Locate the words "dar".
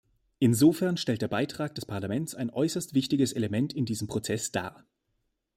4.51-4.83